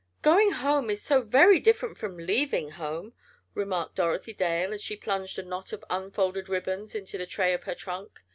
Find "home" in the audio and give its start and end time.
0.53-0.89, 2.71-3.13